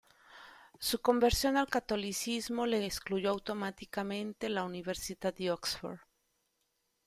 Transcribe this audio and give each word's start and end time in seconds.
Su 0.79 0.99
conversión 0.99 1.57
al 1.57 1.67
catolicismo 1.67 2.65
le 2.65 2.83
excluyó 2.87 3.29
automáticamente 3.29 4.47
de 4.47 4.53
la 4.55 4.63
universidad 4.63 5.31
de 5.31 5.51
Oxford. 5.51 5.99